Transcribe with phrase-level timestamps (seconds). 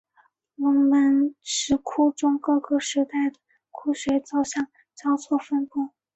[0.55, 3.37] 龙门石窟中各个时期的
[3.69, 5.89] 窟龛造像交错分布。